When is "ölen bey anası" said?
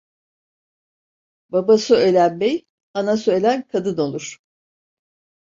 1.95-3.31